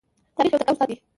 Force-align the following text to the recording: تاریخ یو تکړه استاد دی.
تاریخ 0.35 0.51
یو 0.53 0.59
تکړه 0.59 0.71
استاد 0.71 0.87
دی. 0.89 0.95